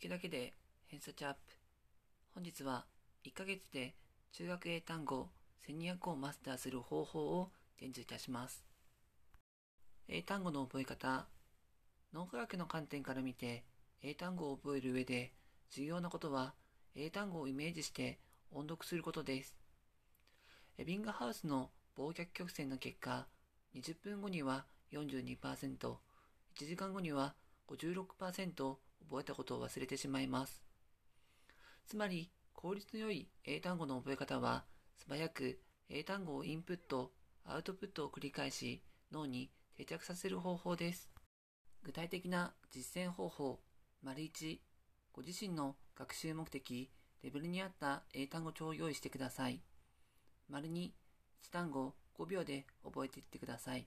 [0.00, 0.54] 聞くだけで
[0.86, 1.38] 偏差値アップ。
[2.34, 2.86] 本日は
[3.26, 3.94] 1ヶ月で
[4.32, 5.28] 中学英単語
[5.68, 8.64] 1200をマスターする方法を伝授いたします。
[10.08, 11.26] 英単語の覚え方。
[12.14, 13.62] 脳科学の観点から見て
[14.02, 15.32] 英単語を覚える上で
[15.70, 16.54] 重要なことは
[16.94, 18.18] 英単語をイメージして
[18.52, 19.54] 音読することです。
[20.78, 23.26] エビングハウスの忘却曲線の結果、
[23.74, 25.36] 20分後には42%、
[25.76, 25.96] 1
[26.56, 27.34] 時間後には
[27.68, 28.76] 56%
[29.08, 30.62] 覚えたことを忘れてしまいます。
[31.86, 34.64] つまり、効率の良い英単語の覚え方は、
[34.96, 37.12] 素早く英単語をインプット、
[37.44, 41.10] アウトプットを繰り返し、脳に定着させる方法です。
[41.82, 43.60] 具体的な実践方法、
[44.02, 44.60] 丸1、
[45.12, 46.90] ご自身の学習目的、
[47.22, 49.60] レベルに合った英単語帳を用意してください。
[50.48, 50.92] 丸2、
[51.42, 53.86] 1単語5秒で覚えていってください。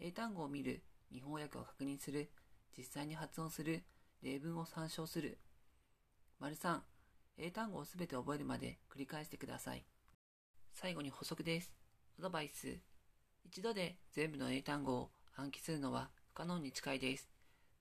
[0.00, 0.82] 英単語を見る、
[1.12, 2.30] 日本語訳を確認する、
[2.76, 3.84] 実際に発音する、
[4.22, 5.38] 例文を参照する。
[6.38, 6.80] 丸3、
[7.38, 9.84] 英単語をすべて覚えるまで繰り返してください。
[10.74, 11.72] 最後に補足です。
[12.18, 12.78] アドバイス。
[13.44, 17.30] 一度で全部の英単語を暗記するのは不可能に近いです。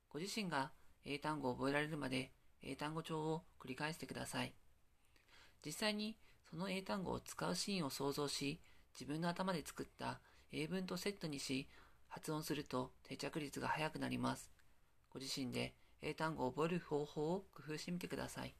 [0.09, 0.71] ご自身が
[1.03, 2.31] 英単語を覚えられるまで
[2.63, 4.53] 英単語帳を繰り返してください。
[5.65, 6.15] 実際に
[6.49, 8.61] その英単語を使うシーンを想像し、
[8.97, 10.21] 自分の頭で作った
[10.53, 11.67] 英文とセットにし、
[12.07, 14.49] 発音すると定着率が速くなります。
[15.09, 18.53] ご自身で英単語を覚える方法を工夫してみてください。